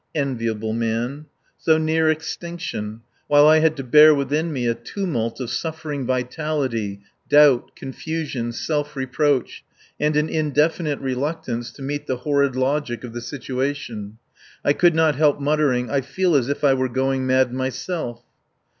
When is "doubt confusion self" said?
7.29-8.95